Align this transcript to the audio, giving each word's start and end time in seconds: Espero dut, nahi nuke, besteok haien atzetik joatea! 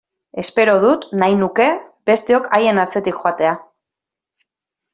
Espero 0.43 0.73
dut, 0.85 1.03
nahi 1.23 1.35
nuke, 1.41 1.67
besteok 2.11 2.49
haien 2.59 2.81
atzetik 2.87 3.21
joatea! 3.27 3.53